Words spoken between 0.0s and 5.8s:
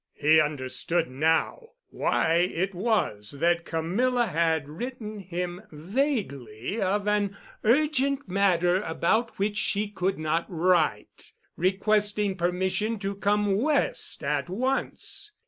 He understood now why it was that Camilla had written him